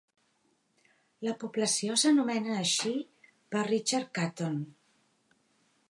[1.27, 2.95] La població s'anomena així
[3.53, 4.61] per Richard Caton.